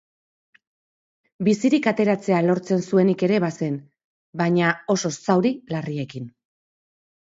Bizirik 1.47 1.89
ateratzea 1.91 2.39
lortzen 2.47 2.81
zuenik 2.91 3.25
ere 3.27 3.39
bazen, 3.45 3.77
baina 4.45 4.73
oso 4.95 5.13
zauri 5.23 5.53
larriekin. 5.75 6.27